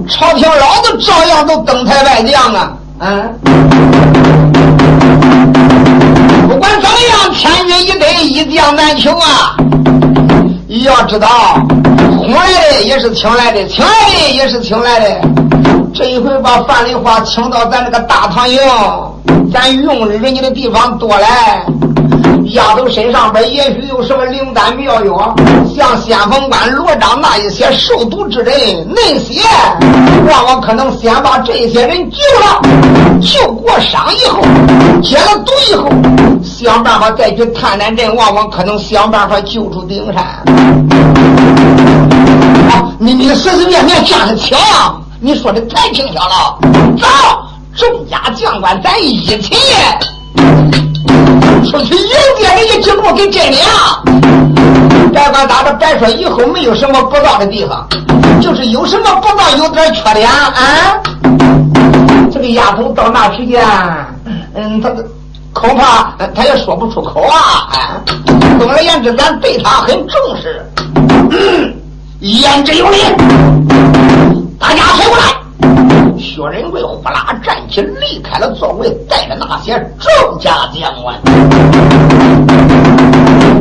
[0.07, 2.71] 朝廷老子照样都登台拜将啊。
[2.99, 3.33] 嗯，
[6.47, 9.57] 不管怎么样，千军一得，一将难求啊。
[10.69, 11.27] 要知道，
[12.17, 15.07] 哄来的也是请来的，请来的也是请来的。
[15.93, 18.61] 这一回把范丽花请到咱这个大唐营，
[19.53, 21.27] 咱用人家的地方多了，
[22.49, 25.35] 丫头身上边也许有什么灵丹妙药，
[25.75, 28.53] 像先锋官罗章那一些受毒之人，
[28.89, 29.41] 那些
[30.27, 32.61] 往往可能先把这些人救了，
[33.21, 34.41] 救过伤以后，
[35.01, 35.87] 解了毒以后，
[36.43, 40.23] 想办法再去探探阵，往往可能想办法救出丁山。
[42.69, 44.57] 啊，你你随随便便架个枪。
[45.23, 46.57] 你说的太轻巧了，
[46.99, 47.07] 走，
[47.75, 49.37] 众家将官，咱一起
[51.69, 53.61] 出去迎接人家进步给真良。
[55.11, 57.85] 别管咋的，别说以后没有什么不到的地方，
[58.41, 60.97] 就是有什么不到，有点缺点啊。
[62.31, 63.61] 这个丫头到那时间，
[64.55, 64.89] 嗯，她
[65.53, 67.67] 恐怕她也说不出口啊。
[68.57, 70.65] 总而言之，咱对她很重视，
[72.19, 72.97] 言之有理。
[74.57, 75.40] 大家谁过来？
[76.41, 81.15] 薛仁贵呼啦站起离开了座位带着那些众家将官。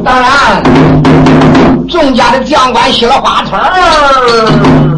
[0.03, 0.63] 当然
[1.87, 4.90] 众家的将官喜了花团儿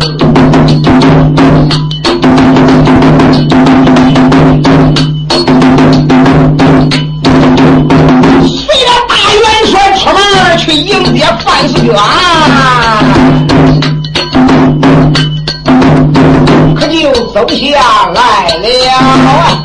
[17.43, 19.61] 走下来了。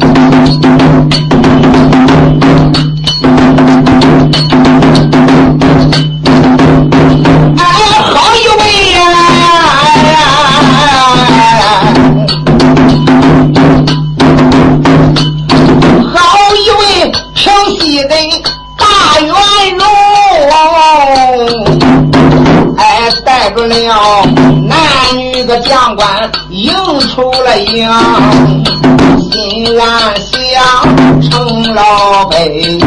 [27.17, 27.89] 出了营，
[29.31, 30.37] 心安想
[31.19, 32.77] 成老辈，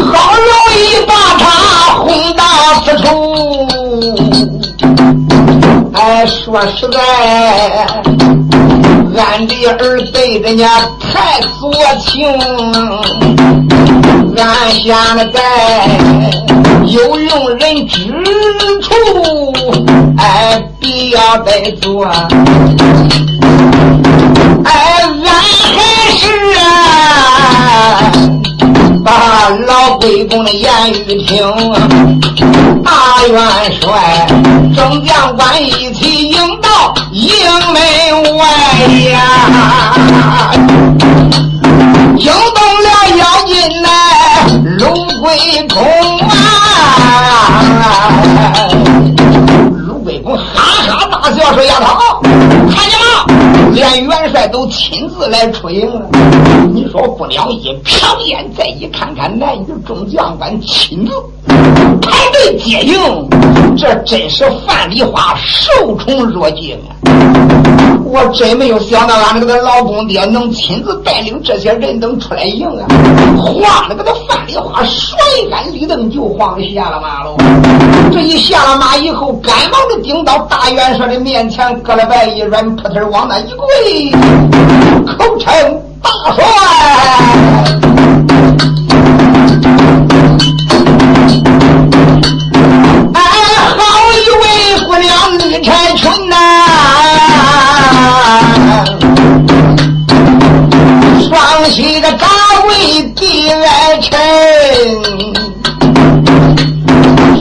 [0.00, 1.44] 好容易把他
[1.98, 2.42] 轰到
[2.82, 3.06] 此处。
[5.92, 6.98] 哎，说实在，
[9.14, 10.66] 俺的儿对人家
[11.12, 12.26] 太多情，
[14.38, 14.96] 俺现
[15.30, 15.36] 在。
[16.86, 18.00] 有用人之
[18.80, 18.94] 处，
[20.16, 20.58] 哎，
[21.10, 22.04] 要得做。
[24.64, 24.72] 哎，
[25.04, 25.78] 俺还
[26.16, 26.24] 是
[26.58, 28.12] 啊，
[29.04, 29.10] 把
[29.66, 31.36] 老贵公的言语听。
[32.84, 33.40] 大元
[33.80, 34.26] 帅，
[34.74, 36.17] 众将官一起
[51.28, 53.70] 大笑说：“丫头，看见吗？
[53.72, 56.08] 连元帅都亲自来出营了。
[56.72, 61.12] 你说不了一瞟眼，再一看看男女众将官亲自
[62.00, 62.96] 排队接应，
[63.76, 66.94] 这真是范丽花受宠若惊啊！”
[68.10, 72.88] 我真没有想到，俺这个老公爹能亲自带领这些人等出来迎啊！
[73.36, 75.18] 晃了个那范丽花，甩
[75.50, 77.36] 杆立蹬就晃下了马喽。
[78.10, 84.10] 这一下了马以后，赶忙的顶到大元帅的面前，搁了拜一软，扑腾往那一跪，
[85.06, 85.48] 口称
[86.02, 86.44] 大帅。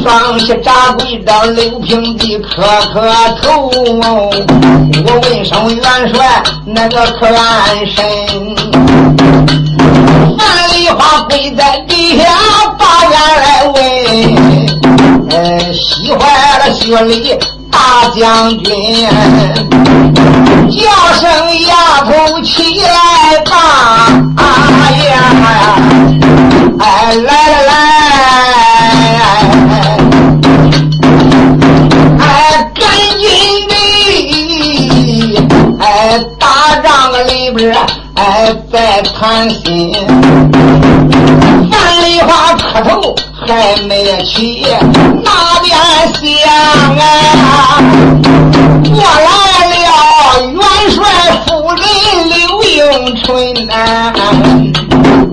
[0.07, 3.69] 放下掌柜到刘平地磕磕头。
[3.69, 5.83] 我问声元
[6.13, 8.05] 帅，那个可安身？
[10.37, 12.23] 范梨花跪在地下，
[12.79, 13.75] 把眼来问，
[15.29, 17.37] 呃，喜坏了薛礼。
[17.69, 17.77] 大
[18.17, 18.65] 将军，
[20.71, 20.79] 叫
[21.19, 21.27] 声
[21.67, 21.71] 丫
[22.05, 23.51] 头起来吧！
[24.37, 24.41] 哎
[25.09, 25.13] 呀，
[26.79, 26.81] 哎
[27.13, 27.71] 来来来，
[38.71, 39.93] 在谈心，
[41.71, 43.15] 范梨花磕头。
[43.47, 44.65] 还没起，
[45.23, 45.31] 那
[45.61, 45.71] 边
[46.11, 46.49] 响
[46.97, 47.79] 啊！
[48.83, 49.29] 过来
[49.69, 49.77] 了，
[50.51, 50.59] 元
[50.91, 50.97] 帅
[51.45, 51.81] 夫人
[52.27, 53.25] 刘应春
[53.67, 53.71] 呐！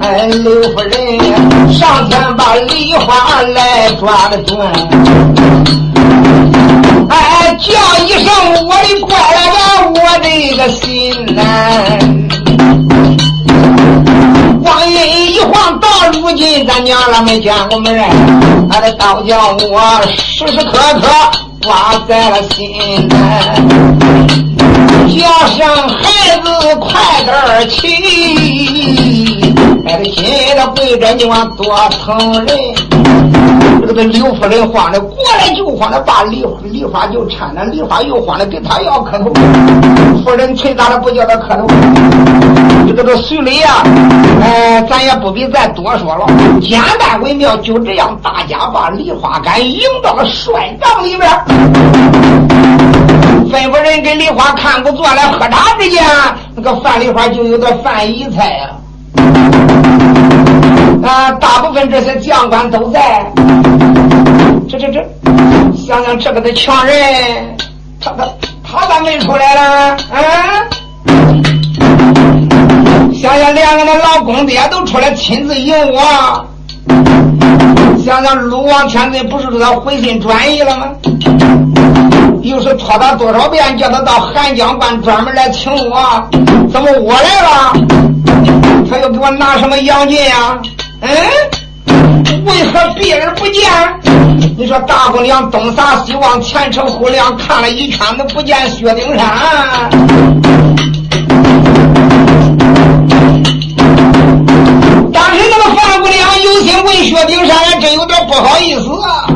[0.00, 0.92] 哎，刘夫人
[1.72, 4.70] 上前把梨花来抓了转，
[7.08, 7.64] 哎，叫
[8.04, 8.28] 一声
[8.64, 9.50] 我的乖来，
[9.88, 10.84] 我的个心
[11.34, 11.40] 呐！
[14.64, 17.94] 光阴一晃到如今，咱娘俩没见过面，
[18.70, 21.06] 俺的刀叫我时时刻刻
[21.62, 23.06] 挂在了心。
[25.06, 26.02] 叫声孩
[26.42, 26.48] 子
[26.80, 26.88] 快
[27.24, 29.44] 点起，
[29.86, 30.26] 俺的心里
[30.74, 32.56] 跪着你往多疼人。
[33.86, 39.32] 这个刘夫人慌了过来就慌了，把梨梨花就搀着，梨花又慌了给他要磕头。
[40.24, 41.66] 夫人催大了不叫他磕头。
[42.86, 43.82] 这个这随礼呀，
[44.42, 46.26] 哎，咱也不必再多说了，
[46.60, 47.56] 简单为妙。
[47.58, 51.30] 就这样，大家把梨花杆迎到了帅帐里边。
[53.50, 56.02] 吩咐人给梨花看不坐来喝茶之间，
[56.56, 58.70] 那个范梨花就有点犯疑猜呀。
[61.04, 63.30] 啊，大部分这些将官都在。
[64.68, 65.04] 这这这，
[65.76, 66.96] 想想这个的强人，
[68.00, 68.26] 他他
[68.62, 69.96] 他咋没出来了？
[70.10, 70.26] 啊！
[73.14, 76.46] 想想连俺的老公爹都出来亲自迎我，
[78.04, 80.86] 想想鲁王千岁不是说他回心转意了吗？
[82.42, 86.28] 又是托他多少遍，叫他到汉江关专门来请我，
[86.72, 87.72] 怎么我来了，
[88.90, 90.58] 他又给我拿什么洋金呀？
[91.06, 93.70] 嗯，为何避而不见？
[94.56, 99.90] 你说大姑娘东撒西望，前程后亮，看了一圈都不见薛丁山。
[105.12, 109.26] 当时那个范姑娘有心问薛丁山，还真有点不好意思啊。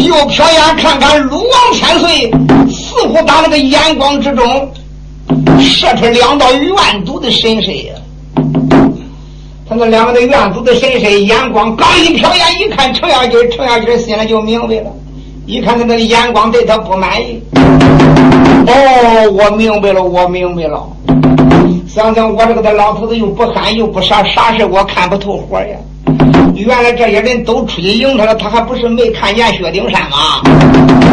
[0.00, 2.28] 又瞟眼看看鲁王千岁，
[2.68, 4.72] 似乎他那个眼光之中
[5.60, 7.94] 射出两道怨毒的神色呀。
[9.80, 14.92] 那两个的远毒的神色，眼光刚一瞟眼，一看程咬金，程咬金心里就明白了。
[15.46, 17.42] 一看他那个眼光对他不满意。
[18.66, 20.86] 哦，我明白了，我明白了。
[21.88, 25.78] 想想我这个的老头子又不憨又不傻，啥事我看不透火呀。
[26.54, 30.42] 原来这些人都出去迎他了，他还不是没看见薛丁山吗？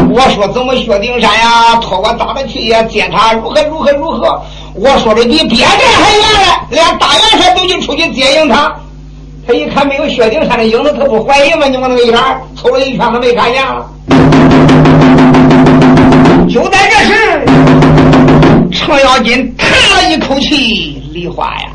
[0.10, 4.42] 我说怎么薛丁山呀，托我打的去呀，接他如何如何如何？
[4.80, 8.72] 我说的比别人还远嘞，连大元帅都去出去接应他。
[9.48, 11.66] 他一看没有薛丁山的影子，他不怀疑吗？
[11.68, 12.16] 你往那个眼
[12.56, 13.90] 瞅了一圈，他没看见了。
[16.48, 17.46] 就在这时，
[18.72, 21.70] 程咬金叹了一口气：“梨花呀，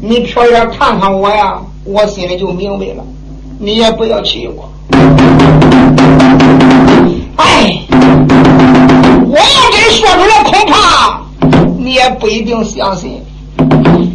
[0.00, 3.04] 你瞟眼看看我呀。”我心里就明白了，
[3.58, 4.70] 你也不要气我。
[7.36, 7.80] 哎，
[9.26, 10.29] 我要真说出，
[11.82, 13.22] 你也不一定相信。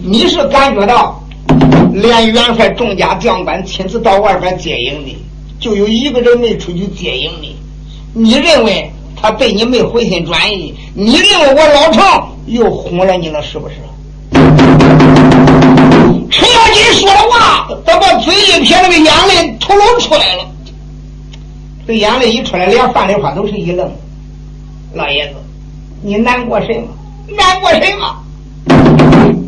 [0.04, 1.20] 你是感觉到
[1.92, 5.18] 连元帅众家将官亲自到外边接应你，
[5.60, 7.56] 就有一个人没出去接应你。
[8.14, 10.76] 你认为他对你没回心转意？
[10.94, 12.04] 你认为我老程
[12.46, 13.74] 又哄了你了，是不是？
[16.30, 20.46] 程咬金说的话，他把嘴一撇，那个眼泪吐露出来了。
[21.88, 23.92] 这眼泪一出来，连范丽花都是一愣。
[24.94, 25.34] 老爷子，
[26.04, 26.88] 你难过什么？
[27.28, 28.16] 难过什么？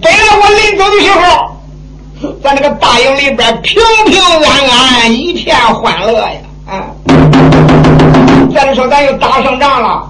[0.02, 1.58] 本来我临走的时候，
[2.44, 6.40] 在那个大营里边平平安安，一片欢乐呀！
[6.68, 6.84] 啊，
[8.54, 10.10] 再者说咱又打胜仗了，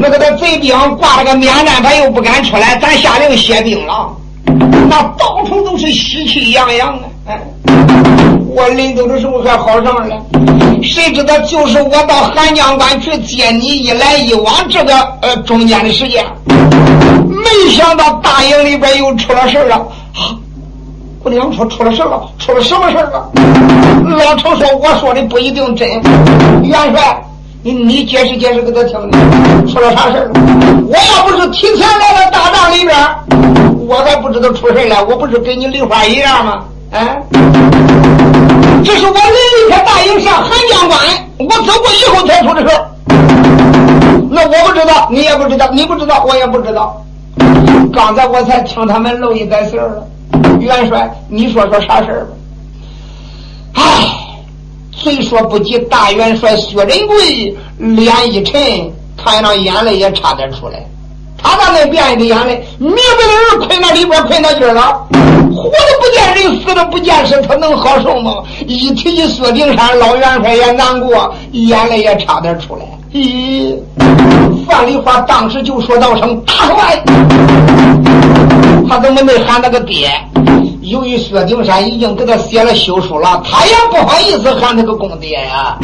[0.00, 4.10] 那个在贼兵挂了个免战牌，又不敢出来，咱下令歇兵了。
[4.88, 7.08] 那到处都是喜气洋洋的！
[7.26, 7.40] 哎，
[8.52, 10.16] 我临走的时候还好上了，
[10.82, 14.92] 谁知道就是我到韩江关去接你一来一往这个
[15.22, 19.86] 呃中间的时间，没想到大营里边又出了事了。
[21.22, 23.30] 姑娘说出了事了，出了什么事了？
[24.18, 25.88] 老程说我说的不一定真。
[26.62, 27.22] 元帅，
[27.62, 30.30] 你你解释解释给他听听，出了啥事了？
[30.88, 32.96] 我要不是提前来到大帐里边。
[33.86, 36.64] 我还不知道出事了，我不是跟你梨花一样吗？
[36.92, 37.22] 哎！
[38.84, 40.98] 这是我临离开大营上韩江关，
[41.38, 42.76] 我走过以后才出的事
[44.30, 47.00] 那我不知道，你也不知道，你不知道，我也不知道。
[47.92, 50.06] 刚才我才听他们漏一点信儿了。
[50.58, 52.32] 元帅，你说说啥事儿吧？
[53.74, 54.08] 唉，
[54.92, 58.60] 虽说不及大元帅薛仁贵脸一沉，
[59.16, 60.84] 他那眼泪也差点出来。
[61.42, 62.64] 他咋那变的眼泪？
[62.78, 68.42] 明白的人困那里边困到劲儿了，活的不见人，死的不见尸，他能好受吗？
[68.66, 72.82] 一提起薛丁山，老元帅也难过，眼泪也差点出来。
[73.12, 73.74] 咦，
[74.66, 77.02] 范丽花当时就说道声大帅，
[78.88, 80.10] 他怎么没喊那个爹？
[80.82, 85.76] 由于薛丁山已经给他写了休书了，他也不好意思喊他个公爹呀。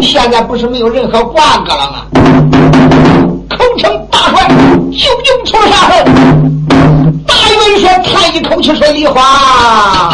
[0.00, 3.29] 现在不是没有任何瓜葛了吗？
[3.70, 4.48] 口称大帅，
[4.90, 6.02] 究竟出了啥事
[7.26, 10.10] 大元帅叹一口气说：“梨花，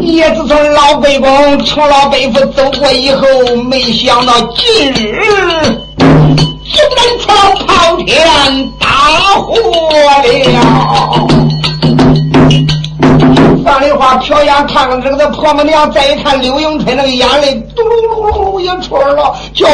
[0.00, 3.26] 也自从老北公从老北府走过以后，
[3.68, 5.22] 没想到今日
[6.64, 8.26] 竟然出了滔天
[8.80, 8.86] 大
[9.36, 9.54] 祸
[9.92, 11.28] 了。”
[13.64, 19.68] 范梨花瞟眼看看这个他婆母娘，再一看刘迎春，那个眼泪嘟噜噜噜也出来了，叫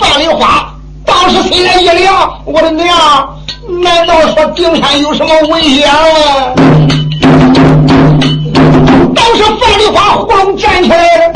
[0.00, 0.72] 范梨花。
[1.06, 3.38] 当时心里一凉，我的娘，
[3.82, 5.94] 难道说顶山有什么危险吗？
[9.14, 11.32] 当时范丽花呼隆站起来了。